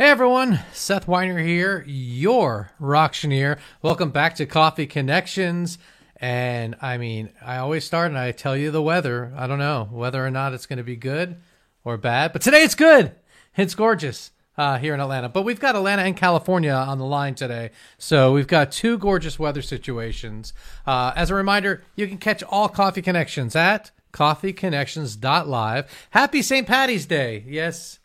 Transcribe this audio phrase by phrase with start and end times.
[0.00, 3.58] Hey everyone, Seth Weiner here, your Rocktioneer.
[3.82, 5.76] Welcome back to Coffee Connections.
[6.16, 9.30] And I mean, I always start and I tell you the weather.
[9.36, 11.36] I don't know whether or not it's going to be good
[11.84, 13.14] or bad, but today it's good.
[13.58, 15.28] It's gorgeous uh, here in Atlanta.
[15.28, 17.70] But we've got Atlanta and California on the line today.
[17.98, 20.54] So we've got two gorgeous weather situations.
[20.86, 26.08] Uh, as a reminder, you can catch all Coffee Connections at coffeeconnections.live.
[26.08, 26.66] Happy St.
[26.66, 27.44] Patty's Day.
[27.46, 27.99] Yes,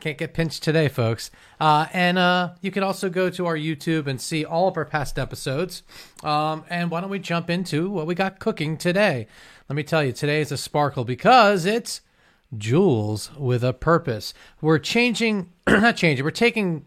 [0.00, 1.30] can't get pinched today, folks.
[1.60, 4.84] Uh, and uh, you can also go to our YouTube and see all of our
[4.84, 5.82] past episodes.
[6.22, 9.26] Um, and why don't we jump into what we got cooking today?
[9.68, 12.00] Let me tell you, today is a sparkle because it's
[12.56, 14.34] Jewels with a purpose.
[14.60, 16.86] We're changing, not changing, we're taking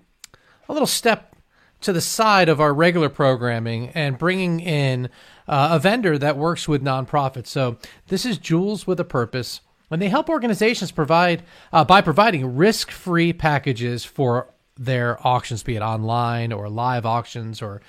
[0.70, 1.36] a little step
[1.82, 5.10] to the side of our regular programming and bringing in
[5.48, 7.48] uh, a vendor that works with nonprofits.
[7.48, 9.62] So this is Jewels with a purpose
[9.92, 14.48] when they help organizations provide uh, by providing risk-free packages for
[14.78, 17.82] their auctions, be it online or live auctions or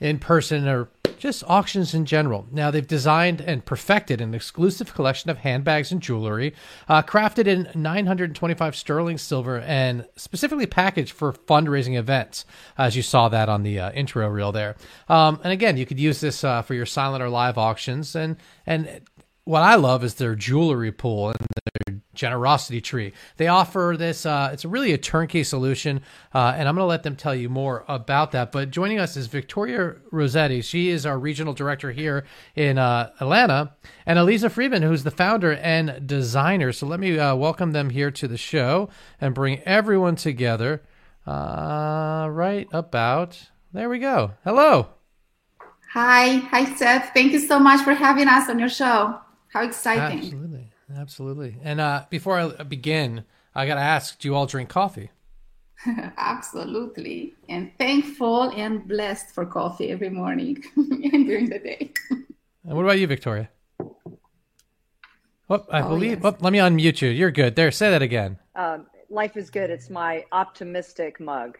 [0.00, 0.88] in person or
[1.18, 2.46] just auctions in general.
[2.50, 6.54] Now, they've designed and perfected an exclusive collection of handbags and jewelry,
[6.88, 12.46] uh, crafted in 925 sterling silver and specifically packaged for fundraising events,
[12.78, 14.76] as you saw that on the uh, intro reel there.
[15.10, 18.38] Um, and again, you could use this uh, for your silent or live auctions and
[18.66, 19.02] and
[19.44, 23.12] what I love is their jewelry pool and their generosity tree.
[23.36, 26.00] They offer this, uh, it's really a turnkey solution,
[26.34, 28.52] uh, and I'm going to let them tell you more about that.
[28.52, 30.62] But joining us is Victoria Rossetti.
[30.62, 33.74] She is our regional director here in uh, Atlanta,
[34.06, 36.72] and Eliza Friedman, who's the founder and designer.
[36.72, 38.88] So let me uh, welcome them here to the show
[39.20, 40.82] and bring everyone together
[41.26, 44.30] uh, right about there we go.
[44.44, 44.86] Hello.
[45.94, 46.36] Hi.
[46.36, 47.10] Hi, Seth.
[47.12, 49.18] Thank you so much for having us on your show.
[49.54, 50.18] How exciting!
[50.18, 51.56] Absolutely, absolutely.
[51.62, 55.12] And uh, before I begin, I got to ask: Do you all drink coffee?
[56.18, 61.92] absolutely, and thankful and blessed for coffee every morning and during the day.
[62.10, 62.26] and
[62.64, 63.48] what about you, Victoria?
[65.48, 66.24] Oh, I oh, believe.
[66.24, 66.34] Yes.
[66.34, 67.10] Oh, let me unmute you.
[67.10, 67.54] You're good.
[67.54, 68.38] There, say that again.
[68.56, 69.70] Um, life is good.
[69.70, 71.58] It's my optimistic mug.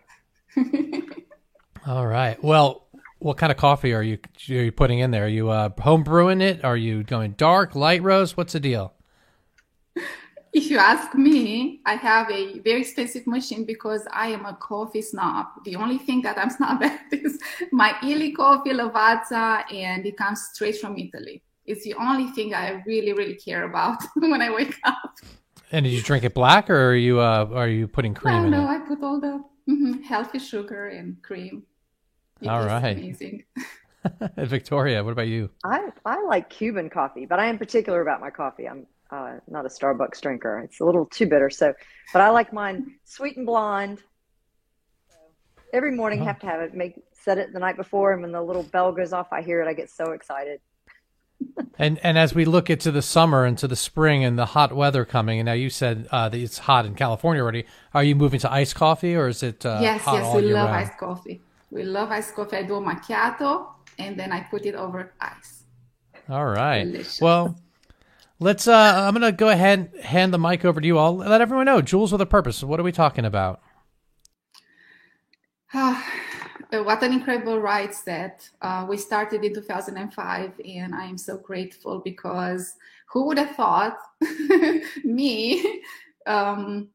[1.86, 2.42] All right.
[2.42, 2.83] Well,
[3.24, 4.18] what kind of coffee are you
[4.50, 5.24] are you putting in there?
[5.24, 6.62] Are you uh, home brewing it?
[6.62, 8.36] Are you going dark, light roast?
[8.36, 8.92] What's the deal?
[10.56, 15.02] If you ask me, I have a very specific machine because I am a coffee
[15.02, 15.46] snob.
[15.64, 17.40] The only thing that I'm snob at is
[17.72, 21.42] my Illy coffee Lavazza, and it comes straight from Italy.
[21.66, 25.16] It's the only thing I really, really care about when I wake up.
[25.72, 28.44] And did you drink it black, or are you uh, are you putting cream no,
[28.44, 28.76] in no, it?
[28.76, 31.64] I put all the mm-hmm, healthy sugar and cream.
[32.44, 32.96] It All right.
[32.96, 33.44] Amazing.
[34.36, 35.50] Victoria, what about you?
[35.64, 38.68] I, I like Cuban coffee, but I am particular about my coffee.
[38.68, 40.60] I'm uh, not a Starbucks drinker.
[40.60, 41.50] It's a little too bitter.
[41.50, 41.74] So,
[42.12, 44.02] but I like mine sweet and blonde.
[45.72, 46.24] Every morning, oh.
[46.24, 46.74] have to have it.
[46.74, 49.62] Make set it the night before, and when the little bell goes off, I hear
[49.62, 49.68] it.
[49.68, 50.60] I get so excited.
[51.78, 54.72] and and as we look into the summer and to the spring and the hot
[54.72, 57.64] weather coming, and now you said uh, that it's hot in California already.
[57.92, 59.64] Are you moving to iced coffee, or is it?
[59.66, 60.86] Uh, yes, yes, we love round?
[60.86, 61.40] iced coffee.
[61.70, 62.56] We love iced coffee.
[62.56, 63.66] I do a macchiato
[63.98, 65.64] and then I put it over ice.
[66.28, 66.84] All right.
[66.84, 67.20] Delicious.
[67.20, 67.56] Well,
[68.38, 68.66] let's.
[68.66, 68.72] Uh,
[69.06, 71.16] I'm going to go ahead and hand the mic over to you all.
[71.16, 71.82] Let everyone know.
[71.82, 72.62] Jewels with a purpose.
[72.62, 73.60] What are we talking about?
[75.74, 82.00] what an incredible ride that uh, we started in 2005 and i am so grateful
[82.00, 82.74] because
[83.06, 83.98] who would have thought
[85.04, 85.82] me
[86.26, 86.88] um,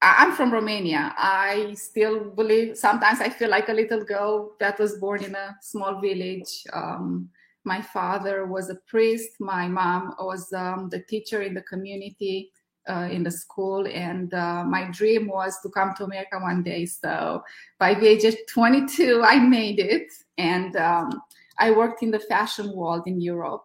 [0.00, 1.12] I'm from Romania.
[1.16, 5.56] I still believe sometimes I feel like a little girl that was born in a
[5.60, 6.64] small village.
[6.72, 7.30] Um,
[7.64, 9.40] my father was a priest.
[9.40, 12.52] My mom was um, the teacher in the community,
[12.88, 13.86] uh, in the school.
[13.88, 16.86] And uh, my dream was to come to America one day.
[16.86, 17.42] So
[17.80, 20.12] by the age of 22, I made it.
[20.38, 21.22] And um,
[21.58, 23.64] I worked in the fashion world in Europe.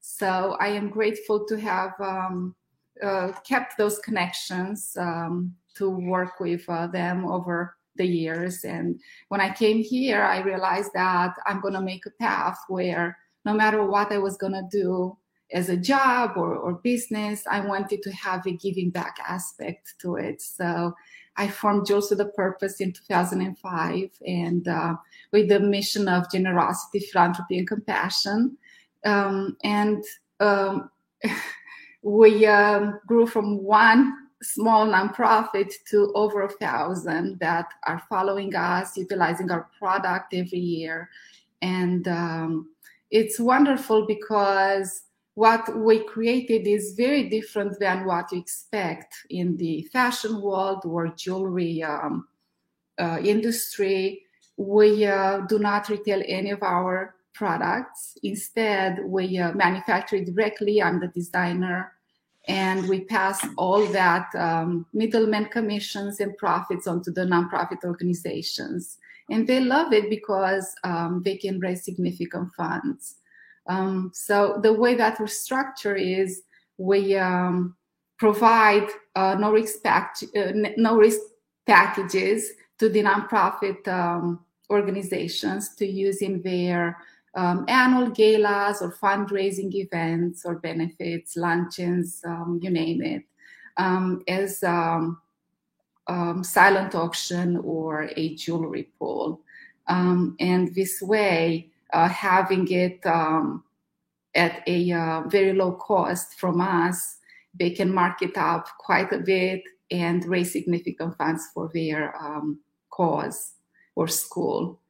[0.00, 2.54] So I am grateful to have um,
[3.02, 8.64] uh, kept those connections um, to work with uh, them over the years.
[8.64, 13.16] And when I came here, I realized that I'm going to make a path where
[13.44, 15.16] no matter what I was going to do
[15.52, 20.16] as a job or, or business, I wanted to have a giving back aspect to
[20.16, 20.42] it.
[20.42, 20.94] So
[21.36, 24.96] I formed Jewels with a Purpose in 2005 and uh,
[25.32, 28.56] with the mission of generosity, philanthropy, and compassion.
[29.04, 30.02] Um, and
[30.40, 30.90] um,
[32.02, 38.96] we um, grew from one small nonprofit to over a thousand that are following us,
[38.96, 41.08] utilizing our product every year.
[41.62, 42.70] And um,
[43.10, 45.02] it's wonderful because
[45.34, 51.08] what we created is very different than what you expect in the fashion world or
[51.08, 52.28] jewelry um,
[52.98, 54.22] uh, industry,
[54.56, 58.16] we uh, do not retail any of our products.
[58.22, 60.80] Instead, we uh, manufacture it directly.
[60.80, 61.92] I'm the designer.
[62.46, 68.98] And we pass all that um, middleman commissions and profits onto the nonprofit organizations.
[69.30, 73.16] And they love it because um, they can raise significant funds.
[73.66, 76.42] Um, so the way that we structure is
[76.76, 77.76] we um,
[78.18, 81.20] provide uh, no risk uh, no risk
[81.66, 86.98] packages to the nonprofit um, organizations to use in their
[87.36, 93.24] um, annual galas or fundraising events or benefits, luncheons, um, you name it,
[93.76, 95.20] um, as um,
[96.06, 99.40] um, silent auction or a jewelry pool.
[99.88, 107.18] Um, and this way, uh, having it at a uh, very low cost from us,
[107.58, 112.14] they can mark it up quite a bit and raise significant funds for their
[112.90, 113.52] cause
[113.96, 114.80] or school.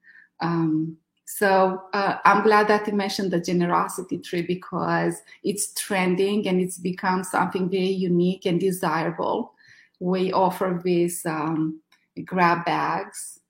[0.41, 0.99] Um,
[1.37, 6.79] so uh, I'm glad that you mentioned the generosity tree because it's trending and it's
[6.79, 9.53] become something very unique and desirable.
[9.99, 11.81] We offer these um,
[12.25, 13.41] grab bags.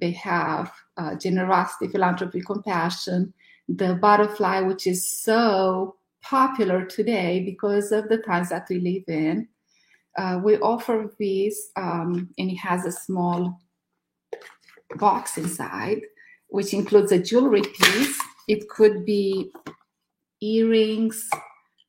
[0.00, 3.34] They have uh, generosity, philanthropy, compassion,
[3.68, 9.48] the butterfly, which is so popular today because of the times that we live in.
[10.16, 13.58] Uh, we offer these, um, and it has a small
[14.96, 16.02] box inside
[16.48, 18.18] which includes a jewelry piece.
[18.48, 19.52] It could be
[20.40, 21.28] earrings,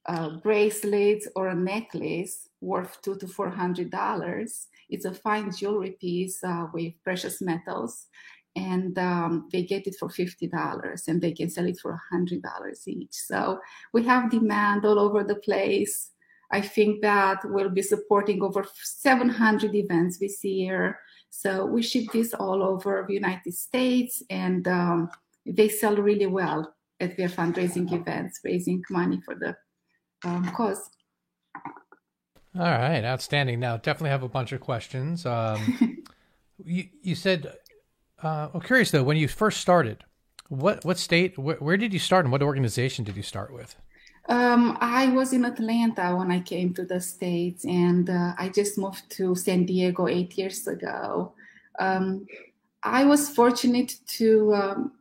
[0.08, 4.68] uh, bracelets, or a necklace worth two to four hundred dollars.
[4.90, 8.08] It's a fine jewelry piece uh, with precious metals,
[8.56, 12.42] and um, they get it for fifty dollars, and they can sell it for hundred
[12.42, 13.14] dollars each.
[13.14, 13.60] So
[13.94, 16.12] we have demand all over the place.
[16.51, 21.00] I think that we'll be supporting over 700 events this year.
[21.30, 25.10] So we ship this all over the United States, and um,
[25.46, 29.56] they sell really well at their fundraising events, raising money for the
[30.28, 30.90] um, cause.
[32.56, 33.60] All right, outstanding.
[33.60, 35.25] Now, definitely have a bunch of questions.
[35.25, 36.04] Um,
[36.63, 37.56] you, you said,
[38.24, 40.04] uh, I'm curious though, when you first started,
[40.50, 43.75] what what state, wh- where did you start, and what organization did you start with?
[44.27, 48.78] Um, I was in Atlanta when I came to the States, and uh, I just
[48.78, 51.33] moved to San Diego eight years ago.
[51.80, 52.28] Um,
[52.83, 54.92] I was fortunate to um,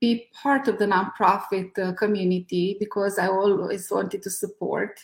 [0.00, 5.00] be part of the nonprofit uh, community because I always wanted to support.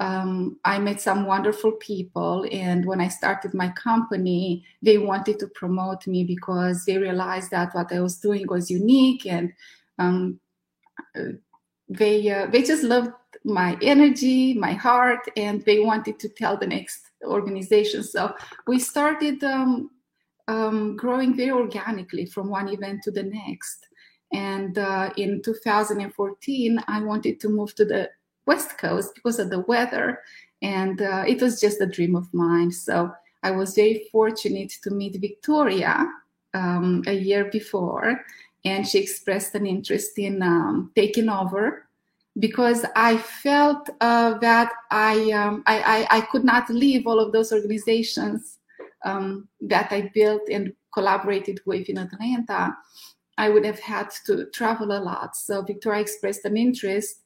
[0.00, 5.46] Um, I met some wonderful people, and when I started my company, they wanted to
[5.48, 9.52] promote me because they realized that what I was doing was unique and
[9.98, 10.40] um,
[11.88, 13.12] they uh, they just loved
[13.44, 18.02] my energy, my heart, and they wanted to tell the next organization.
[18.02, 18.34] So
[18.66, 19.90] we started um,
[20.48, 23.86] um, growing very organically from one event to the next.
[24.32, 28.10] And uh, in 2014, I wanted to move to the
[28.46, 30.20] West Coast because of the weather,
[30.62, 32.70] and uh, it was just a dream of mine.
[32.72, 33.12] So
[33.42, 36.06] I was very fortunate to meet Victoria
[36.54, 38.24] um, a year before,
[38.64, 41.86] and she expressed an interest in um, taking over
[42.38, 47.32] because I felt uh, that I, um, I, I, I could not leave all of
[47.32, 48.58] those organizations
[49.04, 52.76] um, that I built and collaborated with in Atlanta.
[53.36, 55.36] I would have had to travel a lot.
[55.36, 57.20] So Victoria expressed an interest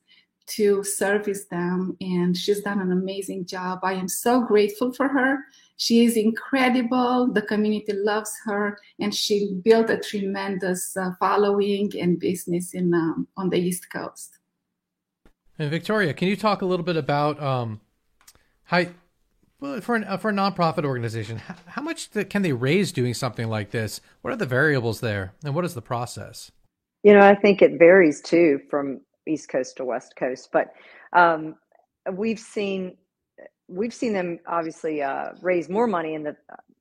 [0.49, 3.81] to service them, and she's done an amazing job.
[3.83, 5.39] I am so grateful for her.
[5.81, 7.33] She is incredible.
[7.33, 13.29] The community loves her, and she built a tremendous uh, following and business in um,
[13.37, 14.39] on the East Coast.
[15.57, 17.81] And Victoria, can you talk a little bit about um,
[18.65, 18.87] how,
[19.81, 23.49] for an, uh, for a nonprofit organization, how, how much can they raise doing something
[23.49, 24.01] like this?
[24.23, 26.51] What are the variables there, and what is the process?
[27.05, 30.73] You know, I think it varies too from East Coast to West Coast, but
[31.13, 31.55] um,
[32.11, 32.97] we've seen
[33.69, 36.37] we've seen them obviously uh, raise more money in the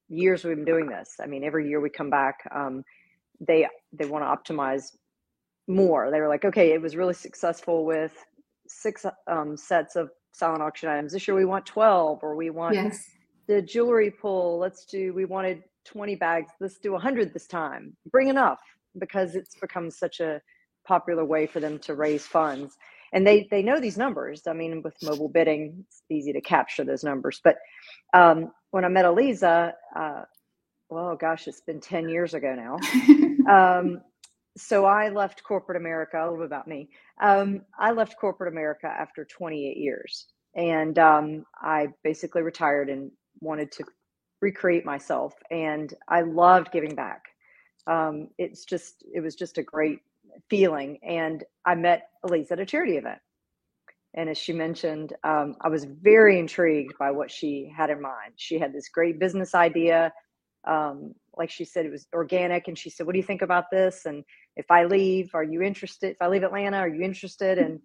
[0.09, 1.15] years we've been doing this.
[1.21, 2.83] I mean, every year we come back, um,
[3.39, 4.95] they they want to optimize
[5.67, 6.09] more.
[6.11, 8.13] They were like, okay, it was really successful with
[8.67, 11.13] six um, sets of silent auction items.
[11.13, 13.03] This year we want 12 or we want yes.
[13.47, 14.57] the jewelry pool.
[14.59, 16.51] Let's do, we wanted 20 bags.
[16.59, 17.95] Let's do 100 this time.
[18.11, 18.59] Bring enough
[18.99, 20.41] because it's become such a
[20.85, 22.77] popular way for them to raise funds.
[23.13, 24.43] And they, they know these numbers.
[24.47, 27.41] I mean, with mobile bidding, it's easy to capture those numbers.
[27.43, 27.57] But
[28.13, 30.23] um, when I met Aliza, uh,
[30.89, 32.77] well, gosh, it's been 10 years ago now.
[33.79, 34.01] um,
[34.57, 36.89] so I left corporate America, a little bit about me.
[37.21, 40.27] Um, I left corporate America after 28 years.
[40.55, 43.11] And um, I basically retired and
[43.41, 43.83] wanted to
[44.41, 47.23] recreate myself, and I loved giving back.
[47.87, 49.99] Um, it's just it was just a great
[50.49, 53.19] feeling, and I met Elise at a charity event,
[54.17, 58.33] and as she mentioned, um, I was very intrigued by what she had in mind.
[58.35, 60.11] She had this great business idea.
[60.67, 62.67] Um, like she said, it was organic.
[62.67, 64.05] And she said, What do you think about this?
[64.05, 64.23] And
[64.55, 66.11] if I leave, are you interested?
[66.11, 67.59] If I leave Atlanta, are you interested?
[67.59, 67.79] And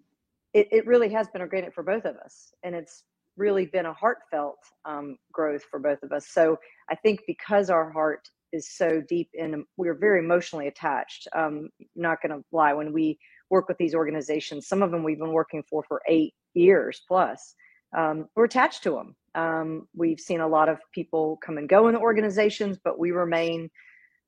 [0.54, 2.54] it, it really has been organic for both of us.
[2.62, 3.04] And it's
[3.36, 6.28] really been a heartfelt um, growth for both of us.
[6.28, 6.58] So
[6.90, 11.28] I think because our heart is so deep in, we're very emotionally attached.
[11.34, 13.18] Um, not going to lie, when we
[13.50, 17.54] work with these organizations, some of them we've been working for for eight years plus,
[17.96, 19.16] um, we're attached to them.
[19.34, 23.10] Um, we've seen a lot of people come and go in the organizations, but we
[23.10, 23.70] remain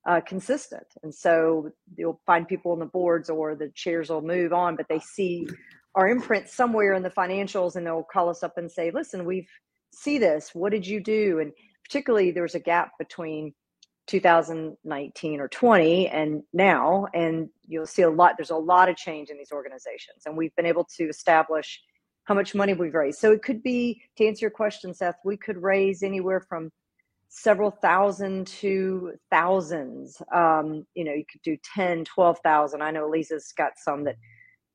[0.09, 0.87] uh, consistent.
[1.03, 4.87] And so you'll find people on the boards or the chairs will move on, but
[4.89, 5.47] they see
[5.95, 9.49] our imprint somewhere in the financials and they'll call us up and say, listen, we've
[9.93, 10.51] see this.
[10.55, 11.39] What did you do?
[11.39, 11.53] And
[11.85, 13.55] particularly there's a gap between
[14.07, 19.31] 2019 or 20 and now, and you'll see a lot, there's a lot of change
[19.31, 20.23] in these organizations.
[20.27, 21.81] And we've been able to establish
[22.25, 23.19] how much money we've raised.
[23.19, 26.71] So it could be, to answer your question, Seth, we could raise anywhere from
[27.29, 30.21] several thousand to thousands.
[30.33, 32.83] Um, you know, you could do 10, 12,000.
[32.83, 34.17] I know Lisa's got some that,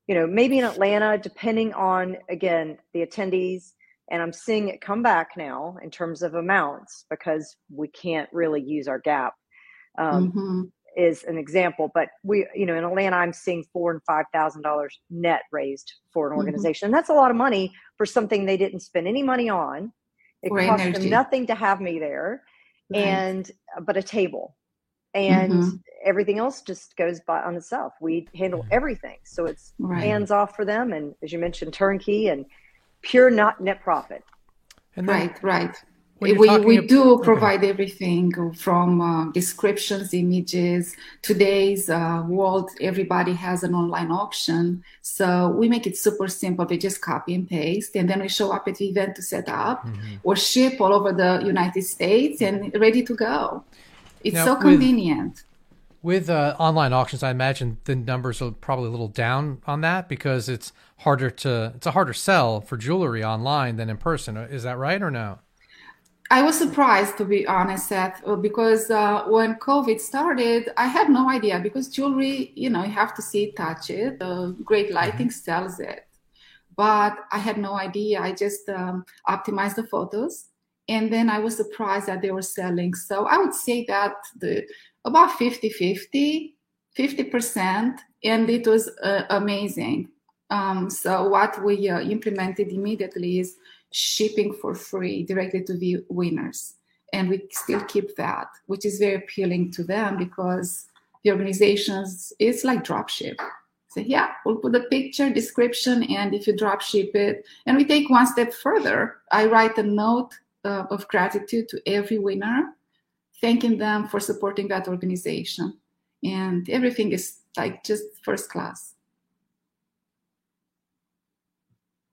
[0.06, 3.72] you know, maybe in Atlanta, depending on, again, the attendees.
[4.10, 8.60] And I'm seeing it come back now in terms of amounts because we can't really
[8.60, 9.34] use our gap.
[9.98, 10.62] Um, mm-hmm
[10.96, 14.62] is an example, but we, you know, in Atlanta, I'm seeing four and five thousand
[14.62, 16.38] dollars net raised for an mm-hmm.
[16.38, 16.86] organization.
[16.86, 16.94] Mm-hmm.
[16.94, 19.92] And that's a lot of money for something they didn't spend any money on.
[20.42, 21.00] It or cost energy.
[21.02, 22.42] them nothing to have me there,
[22.90, 23.04] right.
[23.04, 23.50] and
[23.82, 24.56] but a table,
[25.12, 25.76] and mm-hmm.
[26.04, 27.92] everything else just goes by on itself.
[28.00, 30.02] We handle everything, so it's right.
[30.02, 32.46] hands off for them, and as you mentioned, turnkey and
[33.02, 34.24] pure not net profit.
[34.96, 35.76] And then, right, right
[36.20, 37.70] we, we do provide okay.
[37.70, 40.94] everything from uh, descriptions, images.
[41.22, 44.84] Today's uh, world, everybody has an online auction.
[45.00, 46.66] So we make it super simple.
[46.66, 49.48] We just copy and paste, and then we show up at the event to set
[49.48, 50.16] up mm-hmm.
[50.22, 53.64] or ship all over the United States and ready to go.
[54.22, 55.44] It's now, so convenient.
[56.02, 59.80] With, with uh, online auctions, I imagine the numbers are probably a little down on
[59.80, 64.36] that because it's harder to, it's a harder sell for jewelry online than in person.
[64.36, 65.38] Is that right or no?
[66.32, 71.10] I was surprised, to be honest, Seth, uh, because uh, when COVID started, I had
[71.10, 74.22] no idea because jewelry, you know, you have to see it, touch it.
[74.22, 74.94] Uh, great mm-hmm.
[74.94, 76.06] lighting sells it.
[76.76, 78.20] But I had no idea.
[78.20, 80.46] I just um, optimized the photos.
[80.88, 82.94] And then I was surprised that they were selling.
[82.94, 84.64] So I would say that the
[85.04, 86.56] about 50 50,
[86.96, 87.98] 50%.
[88.22, 90.08] And it was uh, amazing.
[90.50, 93.56] Um, so what we uh, implemented immediately is
[93.92, 96.74] shipping for free directly to the winners.
[97.12, 100.86] And we still keep that, which is very appealing to them because
[101.24, 103.40] the organizations, it's like drop ship.
[103.88, 107.84] So yeah, we'll put the picture, description, and if you drop ship it, and we
[107.84, 109.16] take one step further.
[109.32, 110.30] I write a note
[110.64, 112.76] uh, of gratitude to every winner,
[113.40, 115.76] thanking them for supporting that organization.
[116.22, 118.94] And everything is like just first class.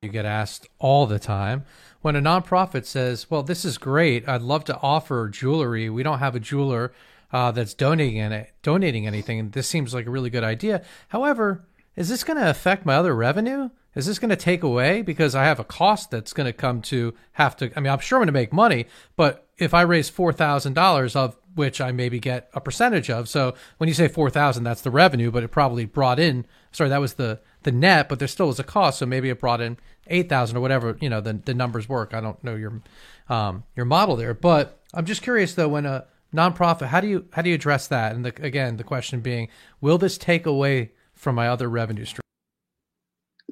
[0.04, 1.66] You get asked all the time
[2.01, 4.30] when a nonprofit says, "Well, this is great.
[4.30, 5.89] I'd love to offer jewelry.
[5.89, 6.94] We don't have a jeweler
[7.32, 10.84] uh, that's donating it, donating anything, this seems like a really good idea.
[11.08, 13.72] However, is this going to affect my other revenue?
[13.96, 16.84] Is this going to take away because I have a cost that's going to come
[16.84, 17.72] to have to?
[17.75, 18.86] I mean, I'm sure I'm going to make money,
[19.16, 23.27] but if I raise four thousand dollars of which I maybe get a percentage of.
[23.27, 27.01] So when you say 4,000, that's the revenue, but it probably brought in, sorry, that
[27.01, 29.00] was the, the net, but there still was a cost.
[29.00, 32.14] So maybe it brought in 8,000 or whatever, you know, the, the numbers work.
[32.14, 32.82] I don't know your,
[33.28, 37.26] um, your model there, but I'm just curious though, when a nonprofit, how do you,
[37.34, 38.16] how do you address that?
[38.16, 39.50] And the, again, the question being,
[39.82, 42.22] will this take away from my other revenue stream?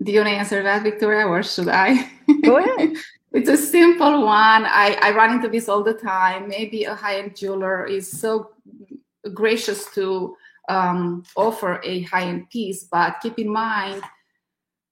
[0.01, 2.09] Do you want to answer that, Victoria, or should I?
[2.43, 2.95] Go ahead.
[3.33, 4.63] It's a simple one.
[4.65, 6.47] I, I run into this all the time.
[6.47, 8.51] Maybe a high end jeweler is so
[9.33, 10.37] gracious to
[10.69, 14.01] um, offer a high end piece, but keep in mind,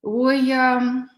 [0.04, 1.10] we, um,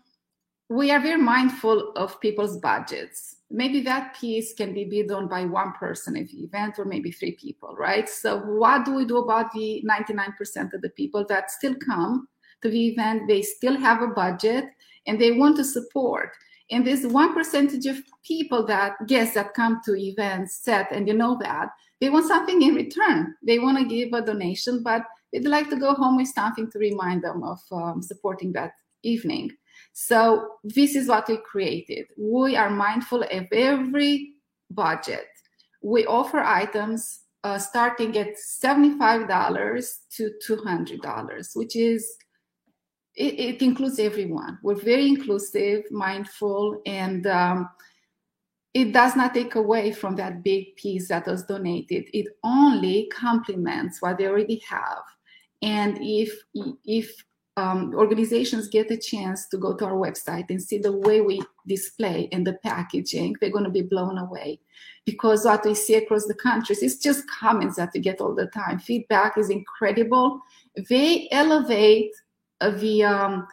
[0.70, 3.38] we are very mindful of people's budgets.
[3.52, 7.12] Maybe that piece can be bid on by one person at the event or maybe
[7.12, 8.10] three people, right?
[8.10, 12.28] So, what do we do about the 99% of the people that still come
[12.64, 13.28] to the event?
[13.28, 14.66] They still have a budget
[15.06, 16.32] and they want to support
[16.72, 21.14] and there's one percentage of people that guests that come to events set and you
[21.14, 21.70] know that
[22.02, 23.36] they want something in return.
[23.46, 26.80] They want to give a donation but they'd like to go home with something to
[26.80, 28.74] remind them of um, supporting that
[29.04, 29.52] evening.
[29.94, 32.08] So this is what we created.
[32.18, 34.34] We are mindful of every
[34.70, 35.28] budget.
[35.82, 42.18] We offer items uh, starting at $75 to $200, which is,
[43.16, 44.58] it, it, includes everyone.
[44.64, 47.70] We're very inclusive, mindful, and um,
[48.75, 52.10] it does not take away from that big piece that was donated.
[52.13, 55.01] It only complements what they already have.
[55.62, 56.29] And if
[56.84, 57.10] if
[57.55, 61.41] um, organizations get a chance to go to our website and see the way we
[61.65, 64.60] display and the packaging, they're going to be blown away.
[65.05, 68.48] Because what we see across the countries is just comments that we get all the
[68.48, 68.79] time.
[68.79, 70.41] Feedback is incredible.
[70.89, 72.12] They elevate
[72.60, 73.48] the um,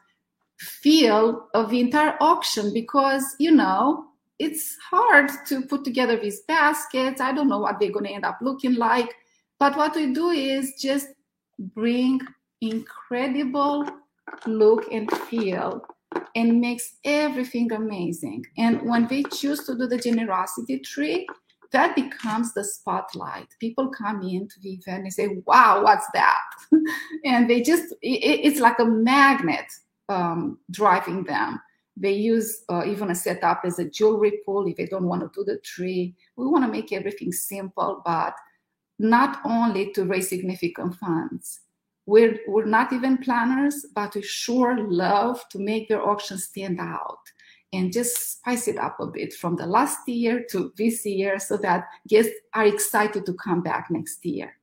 [0.59, 4.09] feel of the entire auction because, you know,
[4.39, 7.21] it's hard to put together these baskets.
[7.21, 9.15] I don't know what they're going to end up looking like.
[9.59, 11.09] But what we do is just
[11.59, 12.21] bring
[12.61, 13.87] incredible
[14.47, 15.83] look and feel
[16.35, 18.45] and makes everything amazing.
[18.59, 21.27] And when they choose to do the generosity tree,
[21.73, 23.49] that becomes the spotlight.
[23.59, 26.43] People come into the event and say, wow, what's that?
[27.25, 29.67] and they just, it, it's like a magnet
[30.09, 31.61] um, driving them.
[31.97, 35.31] They use uh, even a setup as a jewelry pool if they don't want to
[35.35, 36.15] do the tree.
[36.37, 38.35] We want to make everything simple, but
[38.99, 41.61] not only to raise significant funds,
[42.07, 47.19] we're, we're not even planners, but we sure love to make their auction stand out
[47.73, 51.57] and just spice it up a bit from the last year to this year so
[51.57, 54.57] that guests are excited to come back next year.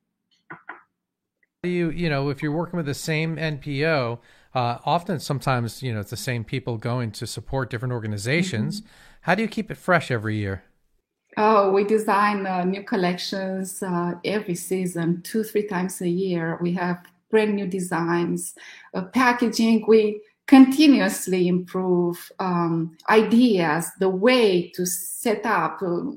[1.64, 4.20] You, you know, if you're working with the same NPO,
[4.54, 8.82] uh, often sometimes, you know, it's the same people going to support different organizations.
[8.82, 8.90] Mm-hmm.
[9.22, 10.64] How do you keep it fresh every year?
[11.38, 16.58] Oh, we design uh, new collections uh, every season, two, three times a year.
[16.62, 18.56] We have brand new designs,
[18.94, 19.86] uh, packaging.
[19.88, 25.80] We continuously improve um, ideas, the way to set up.
[25.82, 26.12] Uh,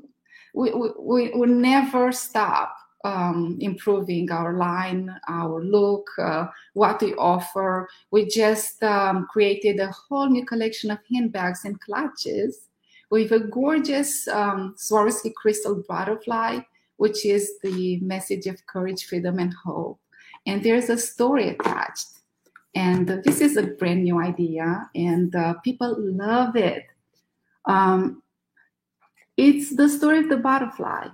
[0.55, 7.89] we, we, we never stop um, improving our line, our look, uh, what we offer.
[8.11, 12.69] We just um, created a whole new collection of handbags and clutches
[13.09, 16.59] with a gorgeous um, Swarovski crystal butterfly,
[16.97, 19.99] which is the message of courage, freedom, and hope
[20.45, 22.07] and there's a story attached.
[22.75, 26.85] And this is a brand new idea, and uh, people love it.
[27.65, 28.23] Um,
[29.37, 31.07] it's the story of the butterfly,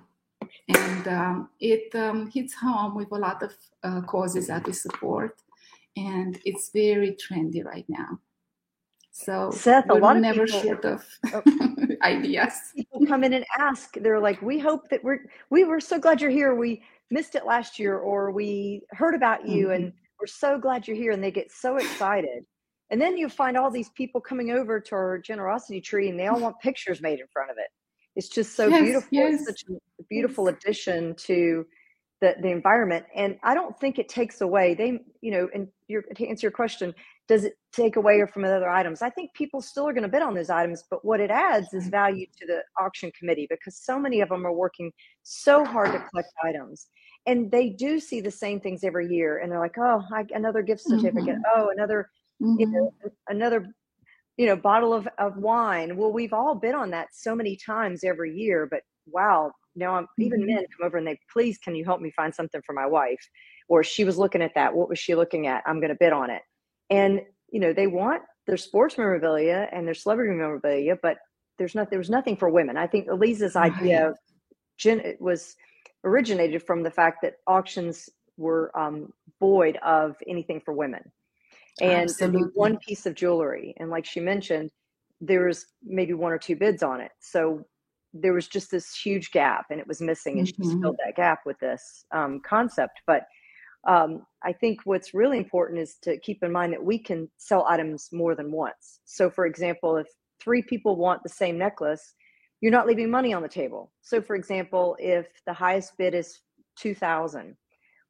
[0.67, 5.41] and um, it um, hits home with a lot of uh, causes that we support,
[5.97, 8.19] and it's very trendy right now.
[9.11, 11.43] So Seth, a lot of never people, short of oh,
[12.03, 12.53] ideas.
[12.75, 13.95] People come in and ask.
[13.95, 16.55] They're like, "We hope that we're we were so glad you're here.
[16.55, 19.83] We missed it last year or we heard about you mm-hmm.
[19.83, 22.45] and we're so glad you're here and they get so excited
[22.91, 26.27] and then you find all these people coming over to our generosity tree and they
[26.27, 27.67] all want pictures made in front of it
[28.19, 29.33] it's just so yes, beautiful yes.
[29.33, 31.65] it's such a beautiful addition to
[32.19, 36.01] the, the environment and i don't think it takes away they you know and your,
[36.01, 36.93] to answer your question
[37.29, 40.21] does it take away from other items i think people still are going to bid
[40.21, 43.97] on those items but what it adds is value to the auction committee because so
[43.97, 44.91] many of them are working
[45.23, 46.87] so hard to collect items
[47.25, 50.61] and they do see the same things every year and they're like oh I, another
[50.61, 51.61] gift certificate mm-hmm.
[51.61, 52.09] oh another
[52.41, 52.59] mm-hmm.
[52.59, 53.07] you know mm-hmm.
[53.29, 53.73] another
[54.39, 55.97] you know bottle of, of wine.
[55.97, 60.05] Well we've all been on that so many times every year but wow now i'm
[60.05, 60.23] mm-hmm.
[60.23, 62.85] even men come over and they please can you help me find something for my
[62.85, 63.19] wife?
[63.67, 64.73] Or she was looking at that.
[64.73, 65.61] What was she looking at?
[65.67, 66.41] I'm going to bid on it.
[66.89, 67.21] And
[67.51, 71.17] you know they want their sports memorabilia and their celebrity memorabilia but
[71.57, 72.77] there's not there was nothing for women.
[72.77, 74.13] I think elisa's idea
[74.77, 75.57] Jen, was
[76.05, 81.11] originated from the fact that auctions were um, void of anything for women.
[81.81, 82.09] And
[82.53, 83.73] one piece of jewelry.
[83.77, 84.71] And like she mentioned,
[85.21, 87.11] there was maybe one or two bids on it.
[87.19, 87.65] So
[88.13, 90.39] there was just this huge gap and it was missing.
[90.39, 90.71] And mm-hmm.
[90.71, 93.01] she filled that gap with this um, concept.
[93.05, 93.23] But
[93.87, 97.65] um, I think what's really important is to keep in mind that we can sell
[97.69, 98.99] items more than once.
[99.05, 100.07] So, for example, if
[100.39, 102.13] three people want the same necklace,
[102.61, 103.91] you're not leaving money on the table.
[104.01, 106.39] So, for example, if the highest bid is
[106.77, 107.55] 2000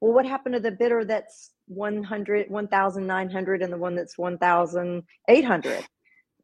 [0.00, 5.78] well, what happened to the bidder that's 100, 1,900 and the one that's 1,800?
[5.78, 5.82] Uh,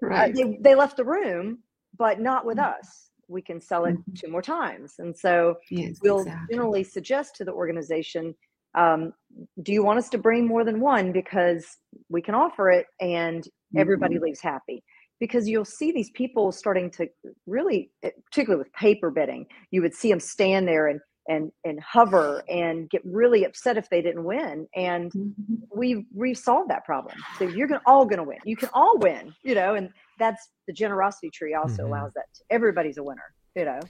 [0.01, 0.31] right.
[0.31, 1.59] Uh, they, they left the room,
[1.99, 2.79] but not with mm-hmm.
[2.79, 3.11] us.
[3.29, 4.13] We can sell it mm-hmm.
[4.15, 4.95] two more times.
[4.99, 6.55] And so yes, we'll exactly.
[6.55, 8.35] generally suggest to the organization
[8.77, 9.15] um,
[9.63, 11.67] do you want us to bring more than one because
[12.09, 14.25] we can offer it and everybody mm-hmm.
[14.25, 14.85] leaves happy
[15.19, 17.09] because you'll see these people starting to
[17.47, 17.91] really
[18.27, 22.89] particularly with paper bidding you would see them stand there and and and hover and
[22.91, 25.55] get really upset if they didn't win and mm-hmm.
[25.75, 28.99] we've we've solved that problem so you're gonna, all going to win you can all
[28.99, 31.93] win you know and that's the generosity tree also mm-hmm.
[31.93, 33.81] allows that to, everybody's a winner you know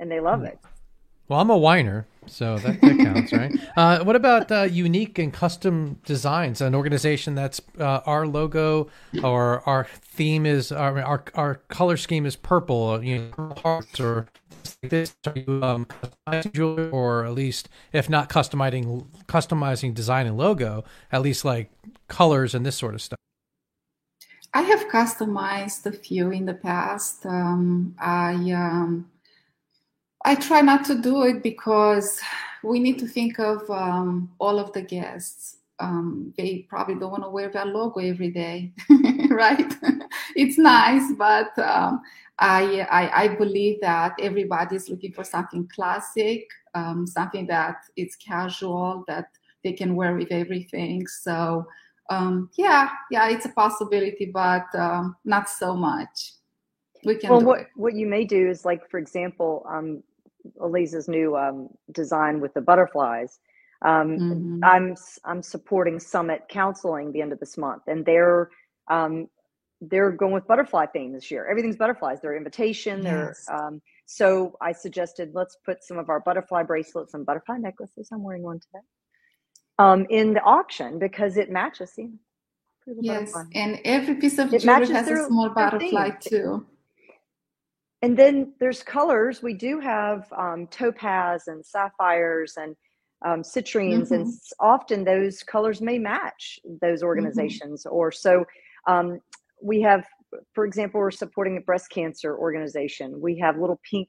[0.00, 0.46] and they love mm-hmm.
[0.46, 0.58] it
[1.26, 3.52] Well, I'm a whiner, so that, that counts, right?
[3.76, 6.60] Uh, what about uh, unique and custom designs?
[6.60, 8.88] An organization that's uh, our logo
[9.22, 14.26] or our theme is our our, our color scheme is purple, you know, hearts or
[14.82, 15.14] this.
[15.26, 15.86] Are you um,
[16.52, 21.70] jewelry, or at least if not customizing customizing design and logo, at least like
[22.08, 23.18] colors and this sort of stuff?
[24.52, 27.26] I have customized a few in the past.
[27.26, 29.10] Um, I um,
[30.24, 32.20] I try not to do it because
[32.62, 35.56] we need to think of um, all of the guests.
[35.80, 38.72] Um, they probably don't want to wear that logo every day,
[39.30, 39.74] right?
[40.36, 42.00] it's nice, but um,
[42.38, 48.16] I, I, I believe that everybody is looking for something classic, um, something that it's
[48.16, 49.26] casual that
[49.64, 51.06] they can wear with everything.
[51.06, 51.66] So
[52.10, 56.34] um, yeah, yeah, it's a possibility, but um, not so much.
[57.04, 57.30] We can.
[57.30, 57.66] Well, what it.
[57.76, 60.02] what you may do is like, for example, um,
[60.60, 63.38] Eliza's new um, design with the butterflies.
[63.84, 64.64] Um, mm-hmm.
[64.64, 68.50] I'm I'm supporting Summit Counseling the end of this month, and they're
[68.88, 69.28] um,
[69.80, 71.46] they're going with butterfly theme this year.
[71.46, 72.20] Everything's butterflies.
[72.22, 73.02] Their invitation.
[73.02, 73.44] Yes.
[73.46, 78.08] They're um, so I suggested let's put some of our butterfly bracelets and butterfly necklaces.
[78.10, 78.84] I'm wearing one today.
[79.78, 81.92] Um, in the auction because it matches.
[81.92, 82.10] See,
[83.00, 83.44] yes, butterfly.
[83.54, 86.64] and every piece of jewelry has a small butterfly too.
[88.00, 89.42] And then there's colors.
[89.42, 92.76] We do have um, topaz and sapphires and
[93.24, 94.14] um, citrines, mm-hmm.
[94.14, 97.06] and often those colors may match those mm-hmm.
[97.06, 97.84] organizations.
[97.84, 97.96] Mm-hmm.
[97.96, 98.44] Or so
[98.86, 99.20] um,
[99.62, 100.04] we have,
[100.52, 103.20] for example, we're supporting a breast cancer organization.
[103.20, 104.08] We have little pink,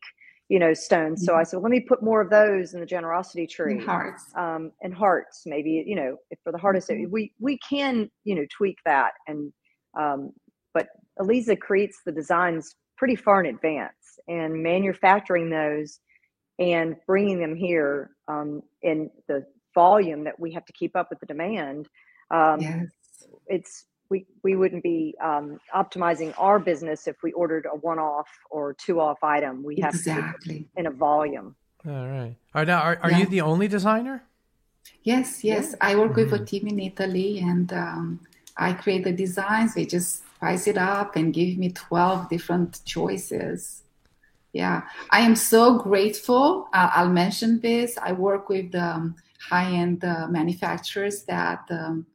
[0.50, 1.22] you know, stones.
[1.22, 1.26] Mm-hmm.
[1.26, 1.50] So I mm-hmm.
[1.50, 3.74] said, let me put more of those in the generosity tree.
[3.74, 4.26] And hearts.
[4.36, 7.12] Um, and hearts, maybe, you know, for the hardest, mm-hmm.
[7.12, 9.12] we we can, you know, tweak that.
[9.28, 9.54] And
[9.98, 10.34] um,
[10.74, 10.88] but
[11.20, 16.00] Eliza creates the designs pretty far in advance and manufacturing those
[16.60, 21.20] and bringing them here um, in the volume that we have to keep up with
[21.20, 21.88] the demand
[22.32, 22.88] um, yes.
[23.48, 28.74] it's we we wouldn't be um, optimizing our business if we ordered a one-off or
[28.74, 30.60] two-off item we have exactly.
[30.76, 33.20] to in a volume all right all right now are, are yeah.
[33.20, 34.24] you the only designer
[35.04, 35.78] yes yes yeah.
[35.82, 36.32] i work mm-hmm.
[36.32, 38.20] with a team in italy and um,
[38.58, 43.82] i create the designs they just spice it up and give me 12 different choices.
[44.56, 46.70] Yeah, I am so grateful.
[46.72, 47.98] Uh, I'll mention this.
[48.02, 49.16] I work with um,
[49.50, 52.06] high end uh, manufacturers that um,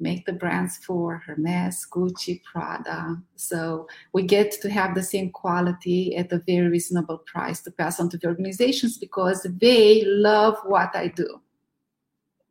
[0.00, 3.22] make the brands for Hermes, Gucci, Prada.
[3.36, 8.00] So we get to have the same quality at a very reasonable price to pass
[8.00, 11.40] on to the organizations because they love what I do.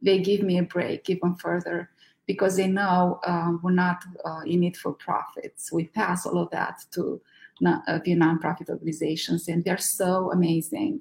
[0.02, 1.90] They give me a break even further
[2.26, 5.74] because they know uh, we're not uh, in it for profits.
[5.74, 7.20] We pass all of that to
[7.66, 11.00] uh, the nonprofit organizations, and they're so amazing.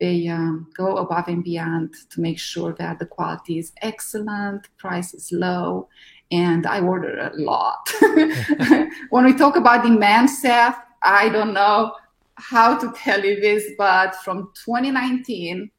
[0.00, 5.12] They um, go above and beyond to make sure that the quality is excellent, price
[5.12, 5.88] is low,
[6.30, 7.92] and I order a lot.
[9.10, 11.94] when we talk about demand, Seth, I don't know
[12.36, 15.70] how to tell you this, but from 2019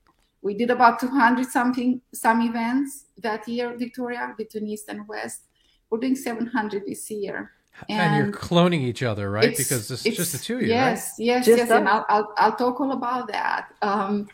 [0.41, 5.43] we did about 200 something some events that year victoria between east and west
[5.89, 7.51] we're doing 700 this year
[7.89, 9.55] and, and you're cloning each other right?
[9.57, 11.25] because it's, it's just the two of you yes right?
[11.25, 13.69] yes just yes and I'll, I'll, I'll talk all about that.
[13.81, 14.27] Um,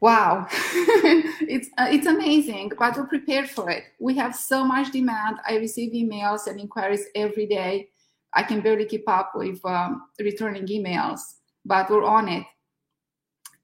[0.00, 0.46] wow.
[1.50, 3.84] It's uh, it's amazing but we're prepared for it.
[3.98, 5.38] We have so much demand.
[5.48, 7.88] I receive emails and inquiries every day.
[8.34, 11.20] I can barely keep up with um, returning emails
[11.64, 12.44] but we're on it.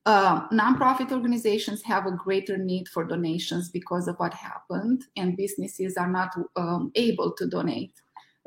[0.06, 5.96] Uh, nonprofit organizations have a greater need for donations because of what happened, and businesses
[5.96, 7.94] are not um, able to donate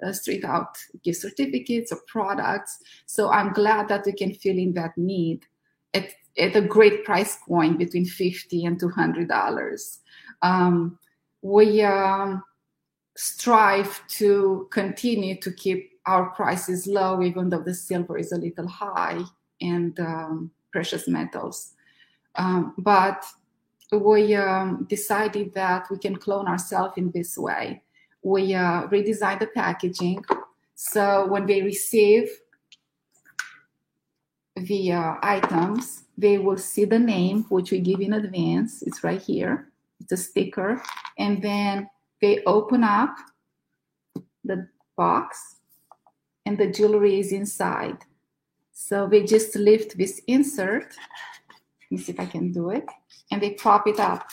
[0.04, 2.80] uh, straight out gift certificates or products.
[3.06, 5.46] So I'm glad that we can fill in that need
[5.94, 9.98] at, at a great price point between 50 and $200.
[10.42, 11.00] Um,
[11.42, 12.44] we um,
[13.16, 18.68] strive to continue to keep our prices low, even though the silver is a little
[18.68, 19.22] high.
[19.60, 21.74] And um, precious metals.
[22.36, 23.26] Um, but
[23.92, 27.82] we um, decided that we can clone ourselves in this way.
[28.28, 30.26] We uh, redesigned the packaging.
[30.76, 32.30] So when they receive
[34.58, 38.82] the uh, items, they will see the name, which we give in advance.
[38.82, 39.70] It's right here.
[40.02, 40.84] It's a sticker.
[41.18, 41.90] And then
[42.22, 43.16] they open up
[44.44, 45.56] the box
[46.46, 48.00] and the jewelry is inside.
[48.74, 50.94] So we just lift this insert.
[51.48, 52.86] Let me see if I can do it.
[53.32, 54.28] And they prop it up.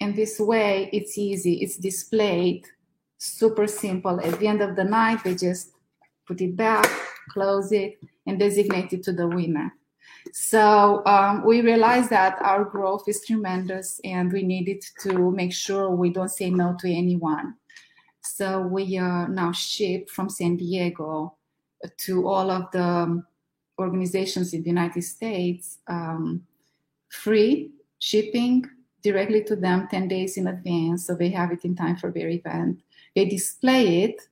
[0.00, 1.54] And this way, it's easy.
[1.62, 2.66] It's displayed
[3.18, 4.20] super simple.
[4.20, 5.72] At the end of the night, they just
[6.26, 6.90] put it back,
[7.28, 9.72] close it, and designate it to the winner.
[10.32, 15.90] So um, we realized that our growth is tremendous and we needed to make sure
[15.90, 17.54] we don't say no to anyone.
[18.22, 21.36] So we uh, now ship from San Diego
[22.04, 23.22] to all of the
[23.78, 26.42] organizations in the United States um,
[27.08, 28.66] free shipping
[29.02, 32.28] directly to them 10 days in advance so they have it in time for their
[32.28, 32.82] event.
[33.14, 34.22] They display it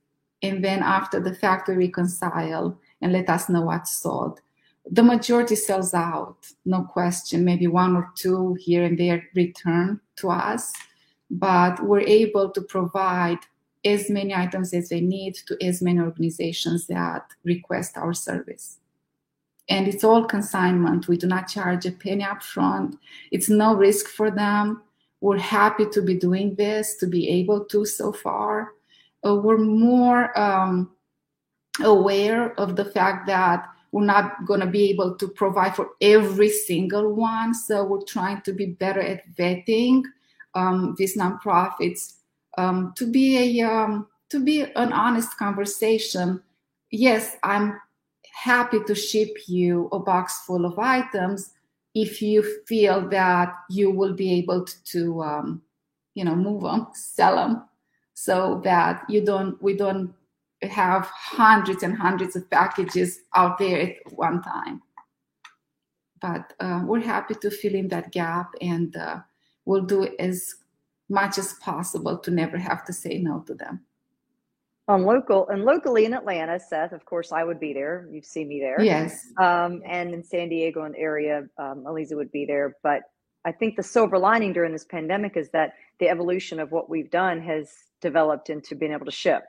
[0.41, 4.41] and then after the fact we reconcile and let us know what's sold
[4.91, 7.45] the majority sells out, no question.
[7.45, 10.73] Maybe one or two here and there return to us,
[11.29, 13.39] but we're able to provide
[13.85, 18.79] as many items as they need to as many organizations that request our service.
[19.69, 21.07] And it's all consignment.
[21.07, 22.97] We do not charge a penny up front.
[23.31, 24.81] It's no risk for them.
[25.21, 28.71] We're happy to be doing this, to be able to so far.
[29.25, 30.91] Uh, we're more um,
[31.81, 36.49] aware of the fact that we're not going to be able to provide for every
[36.49, 37.53] single one.
[37.53, 40.03] So we're trying to be better at vetting
[40.55, 42.13] um, these nonprofits
[42.57, 46.41] um, to be a um, to be an honest conversation.
[46.91, 47.79] Yes, I'm
[48.39, 51.53] happy to ship you a box full of items
[51.93, 55.61] if you feel that you will be able to, um,
[56.15, 57.63] you know, move them, sell them,
[58.13, 60.13] so that you don't we don't
[60.61, 64.81] have hundreds and hundreds of packages out there at one time.
[66.21, 69.19] But uh, we're happy to fill in that gap and uh,
[69.65, 70.55] we'll do as
[71.09, 73.85] much as possible to never have to say no to them.
[74.89, 78.07] On local and locally in Atlanta, Seth, of course, I would be there.
[78.11, 78.81] You've seen me there.
[78.81, 79.23] Yes.
[79.37, 82.75] Um, and in San Diego and area, um, Aliza would be there.
[82.81, 83.03] But
[83.45, 87.11] I think the silver lining during this pandemic is that the evolution of what we've
[87.11, 87.71] done has
[88.01, 89.43] developed into being able to ship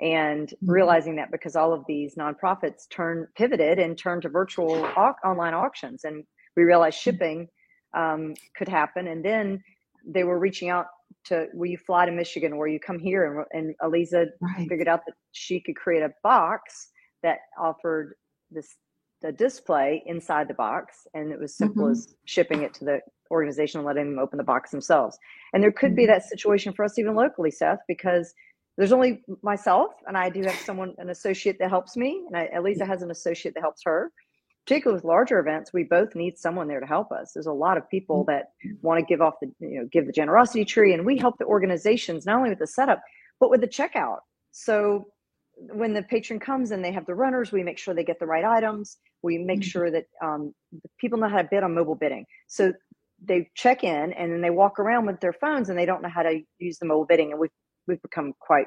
[0.00, 0.70] and mm-hmm.
[0.70, 5.54] realizing that because all of these nonprofits turn pivoted and turned to virtual au- online
[5.54, 6.24] auctions and
[6.56, 7.10] we realized mm-hmm.
[7.10, 7.48] shipping
[7.94, 9.62] um, could happen and then
[10.06, 10.86] they were reaching out
[11.24, 14.68] to will you fly to michigan or you come here and, and aliza right.
[14.68, 16.90] figured out that she could create a box
[17.22, 18.14] that offered
[18.50, 18.76] this
[19.22, 21.92] the display inside the box and it was simple mm-hmm.
[21.92, 25.18] as shipping it to the organization and letting them open the box themselves
[25.52, 25.96] and there could mm-hmm.
[25.96, 28.34] be that situation for us even locally seth because
[28.80, 32.22] there's only myself and I do have someone, an associate that helps me.
[32.26, 34.10] And I, Aliza has an associate that helps her.
[34.70, 37.32] Particularly with larger events, we both need someone there to help us.
[37.32, 38.52] There's a lot of people that
[38.82, 41.44] want to give off the, you know, give the generosity tree, and we help the
[41.44, 43.02] organizations not only with the setup,
[43.40, 44.18] but with the checkout.
[44.52, 45.06] So
[45.56, 48.26] when the patron comes and they have the runners, we make sure they get the
[48.26, 48.98] right items.
[49.22, 49.70] We make mm-hmm.
[49.70, 50.54] sure that um,
[51.00, 52.24] people know how to bid on mobile bidding.
[52.46, 52.72] So
[53.24, 56.08] they check in and then they walk around with their phones and they don't know
[56.08, 57.32] how to use the mobile bidding.
[57.32, 57.50] And we've,
[57.88, 58.66] we've become quite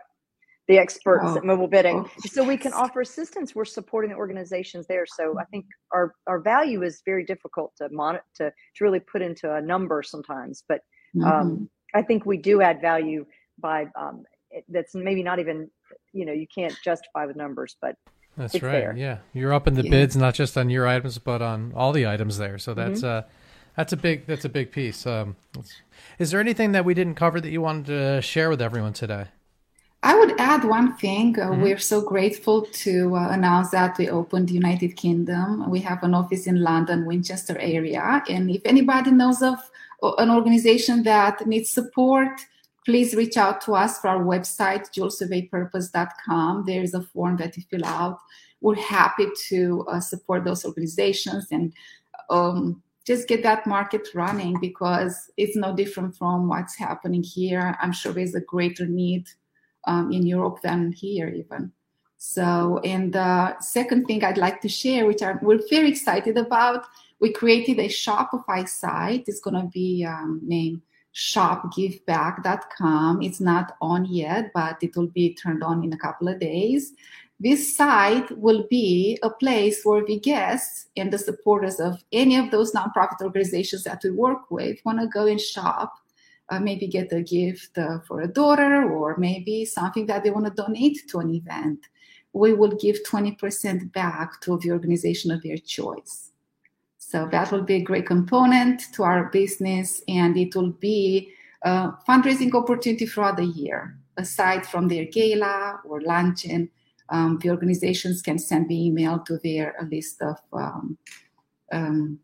[0.68, 1.38] the experts oh.
[1.38, 2.06] at mobile bidding.
[2.06, 2.12] Oh.
[2.26, 3.54] So we can offer assistance.
[3.54, 5.06] We're supporting the organizations there.
[5.06, 9.22] So I think our our value is very difficult to monitor to, to really put
[9.22, 10.64] into a number sometimes.
[10.68, 10.82] But
[11.18, 11.64] um, mm-hmm.
[11.94, 13.26] I think we do add value
[13.60, 15.70] by um, it, that's maybe not even
[16.14, 17.96] you know you can't justify with numbers, but
[18.38, 18.72] that's right.
[18.72, 18.96] There.
[18.98, 19.92] Yeah, you're up in the yeah.
[19.92, 22.58] bids not just on your items but on all the items there.
[22.58, 23.28] So that's mm-hmm.
[23.28, 23.30] uh
[23.76, 25.06] that's a big that's a big piece.
[25.06, 25.36] Um,
[26.20, 29.28] is there anything that we didn't cover that you wanted to share with everyone today?
[30.04, 31.40] I would add one thing.
[31.40, 31.62] Uh, mm-hmm.
[31.62, 35.70] We're so grateful to uh, announce that we opened the United Kingdom.
[35.70, 38.22] We have an office in London, Winchester area.
[38.28, 39.60] And if anybody knows of
[40.04, 42.42] uh, an organization that needs support,
[42.86, 46.66] please reach out to us for our website, jewelswithapurpose.com.
[46.68, 48.20] There is a form that you fill out.
[48.60, 51.72] We're happy to uh, support those organizations and
[52.30, 57.78] um, just get that market running because it's no different from what's happening here.
[57.82, 59.28] I'm sure there's a greater need
[59.86, 61.72] um, in Europe than here even.
[62.18, 66.86] So, and the second thing I'd like to share, which I'm, we're very excited about,
[67.20, 69.26] we created a Shopify site.
[69.28, 70.82] It's going to be um, named
[71.14, 73.22] shopgiveback.com.
[73.22, 76.94] It's not on yet, but it will be turned on in a couple of days.
[77.40, 82.52] This site will be a place where the guests and the supporters of any of
[82.52, 85.94] those nonprofit organizations that we work with want to go and shop,
[86.56, 90.46] uh, maybe get a gift uh, for a daughter or maybe something that they want
[90.46, 91.80] to donate to an event.
[92.34, 96.32] We will give 20% back to the organization of their choice.
[96.98, 101.92] So that will be a great component to our business and it will be a
[102.08, 106.70] fundraising opportunity throughout the year, aside from their gala or luncheon
[107.10, 110.98] um, the organizations can send the email to their list of um,
[111.72, 112.20] um,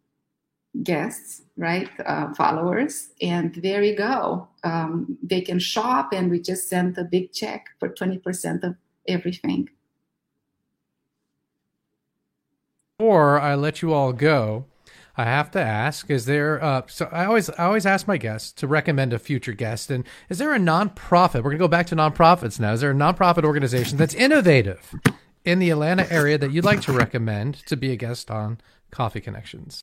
[0.83, 4.47] guests, right, uh, followers, and there you go.
[4.63, 8.75] Um, they can shop, and we just sent a big check for 20% of
[9.07, 9.69] everything.
[12.97, 14.65] Before I let you all go,
[15.15, 16.61] I have to ask: Is there?
[16.63, 20.05] Uh, so I always, I always ask my guests to recommend a future guest, and
[20.29, 21.43] is there a nonprofit?
[21.43, 22.73] We're gonna go back to nonprofits now.
[22.73, 24.93] Is there a nonprofit organization that's innovative
[25.45, 28.59] in the Atlanta area that you'd like to recommend to be a guest on
[28.91, 29.81] Coffee Connections?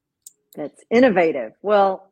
[0.56, 1.52] That's innovative.
[1.62, 2.10] Well,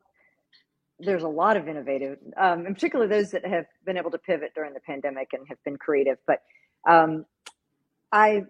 [0.99, 4.53] there's a lot of innovative, um, in particular those that have been able to pivot
[4.55, 6.17] during the pandemic and have been creative.
[6.25, 6.41] But
[6.87, 7.25] um,
[8.11, 8.43] I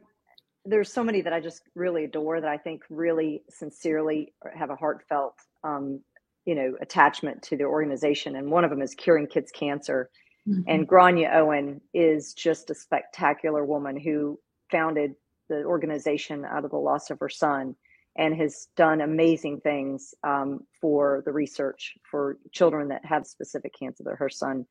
[0.66, 4.76] there's so many that I just really adore that I think really sincerely have a
[4.76, 6.02] heartfelt, um,
[6.46, 8.36] you know, attachment to the organization.
[8.36, 10.10] And one of them is Curing Kids Cancer.
[10.48, 10.62] Mm-hmm.
[10.68, 14.40] And Grania Owen is just a spectacular woman who
[14.72, 15.14] founded
[15.50, 17.76] the organization out of the loss of her son
[18.18, 24.04] and has done amazing things um, for the research for children that have specific cancer
[24.04, 24.66] that her son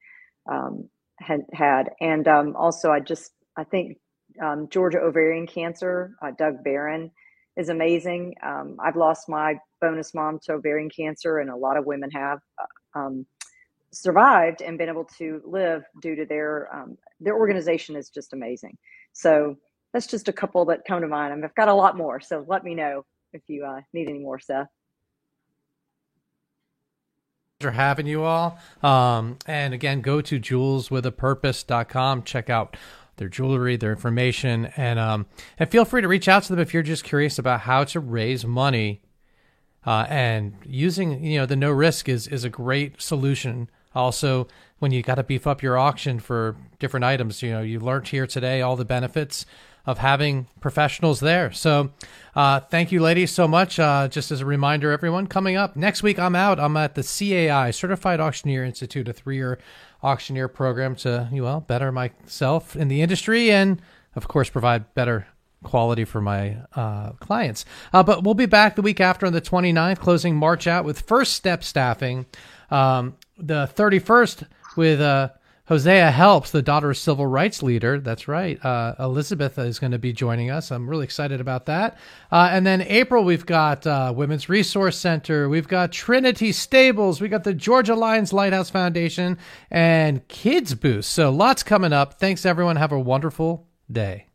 [0.50, 1.90] um, had had.
[2.00, 3.98] And um, also, I just I think
[4.42, 6.16] um, Georgia ovarian cancer.
[6.22, 7.10] Uh, Doug Barron
[7.56, 8.34] is amazing.
[8.42, 12.38] Um, I've lost my bonus mom to ovarian cancer, and a lot of women have
[12.58, 13.26] uh, um,
[13.92, 16.68] survived and been able to live due to their
[17.20, 18.76] their organization is just amazing.
[19.12, 19.56] So
[19.92, 21.44] that's just a couple that come to mind.
[21.44, 23.04] I've got a lot more, so let me know
[23.34, 24.68] if you uh, need any more, Seth
[27.60, 28.58] for having you all.
[28.82, 32.22] Um, and again, go to jewelswithapurpose.com.
[32.24, 32.76] Check out
[33.16, 35.26] their jewelry, their information, and um,
[35.58, 38.00] and feel free to reach out to them if you're just curious about how to
[38.00, 39.00] raise money.
[39.86, 43.70] Uh, and using you know the no risk is is a great solution.
[43.94, 47.78] Also, when you got to beef up your auction for different items, you know you
[47.78, 49.46] learned here today all the benefits
[49.86, 51.52] of having professionals there.
[51.52, 51.90] So,
[52.34, 53.78] uh, thank you, ladies, so much.
[53.78, 56.58] Uh, just as a reminder, everyone, coming up next week, I'm out.
[56.58, 59.58] I'm at the CAI Certified Auctioneer Institute, a three year
[60.02, 63.80] auctioneer program to well better myself in the industry and
[64.14, 65.26] of course provide better
[65.62, 67.64] quality for my uh, clients.
[67.92, 71.00] Uh, but we'll be back the week after on the 29th, closing March out with
[71.00, 72.26] First Step Staffing.
[72.70, 75.30] Um, the 31st with uh,
[75.66, 77.98] Hosea Helps, the daughter of civil rights leader.
[77.98, 78.62] That's right.
[78.62, 80.70] Uh, Elizabeth is going to be joining us.
[80.70, 81.96] I'm really excited about that.
[82.30, 85.48] Uh, and then April, we've got uh, Women's Resource Center.
[85.48, 87.20] We've got Trinity Stables.
[87.20, 89.38] We got the Georgia Lions Lighthouse Foundation
[89.70, 91.10] and Kids Boost.
[91.10, 92.20] So lots coming up.
[92.20, 92.76] Thanks, everyone.
[92.76, 94.26] Have a wonderful day.